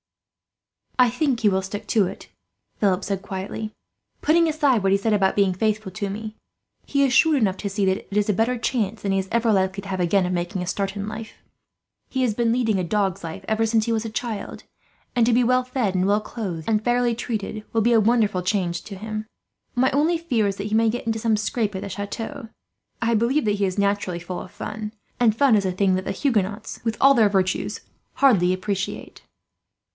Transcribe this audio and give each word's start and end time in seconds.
"I 0.97 1.11
think 1.11 1.39
he 1.39 1.49
will 1.49 1.61
stick 1.63 1.87
to 1.89 2.05
it," 2.07 2.29
Philip 2.79 3.03
said 3.03 3.21
quietly. 3.23 3.71
"Putting 4.21 4.47
aside 4.47 4.81
what 4.83 4.91
he 4.91 4.97
says 4.97 5.13
about 5.13 5.35
being 5.35 5.53
faithful 5.53 5.91
to 5.93 6.09
me, 6.09 6.35
he 6.85 7.03
is 7.03 7.13
shrewd 7.13 7.35
enough 7.37 7.57
to 7.57 7.69
see 7.69 7.85
that 7.85 7.97
it 7.97 8.17
is 8.17 8.29
a 8.29 8.33
better 8.33 8.57
chance 8.57 9.01
than 9.01 9.11
he 9.11 9.19
is 9.19 9.27
ever 9.31 9.51
likely 9.51 9.81
to 9.81 9.87
have, 9.89 9.99
again, 9.99 10.25
of 10.25 10.33
making 10.33 10.61
a 10.61 10.67
start 10.67 10.95
in 10.95 11.07
life. 11.07 11.33
He 12.09 12.21
has 12.21 12.33
been 12.33 12.51
leading 12.51 12.79
a 12.79 12.83
dog's 12.83 13.23
life, 13.23 13.45
ever 13.47 13.65
since 13.65 13.85
he 13.85 13.91
was 13.91 14.05
a 14.05 14.09
child; 14.11 14.63
and 15.15 15.25
to 15.25 15.33
be 15.33 15.43
well 15.43 15.63
fed, 15.63 15.95
and 15.95 16.07
well 16.07 16.21
clothed, 16.21 16.67
and 16.67 16.83
fairly 16.83 17.13
treated 17.13 17.63
will 17.73 17.81
be 17.81 17.93
a 17.93 17.99
wonderful 17.99 18.41
change 18.43 18.83
for 18.83 18.95
him. 18.95 19.27
"My 19.75 19.89
only 19.91 20.17
fear 20.17 20.47
is 20.47 20.55
that 20.57 20.67
he 20.67 20.75
may 20.75 20.89
get 20.89 21.05
into 21.07 21.19
some 21.19 21.37
scrape 21.37 21.75
at 21.75 21.81
the 21.81 21.89
chateau. 21.89 22.49
I 23.03 23.13
believe 23.13 23.45
that 23.45 23.51
he 23.55 23.65
is 23.65 23.77
naturally 23.77 24.19
full 24.19 24.39
of 24.41 24.51
fun, 24.51 24.93
and 25.19 25.35
fun 25.35 25.55
is 25.55 25.65
a 25.65 25.71
thing 25.71 25.93
that 25.95 26.05
the 26.05 26.11
Huguenots, 26.11 26.79
with 26.83 26.97
all 26.99 27.13
their 27.13 27.29
virtues, 27.29 27.81
hardly 28.15 28.51
appreciate." 28.53 29.23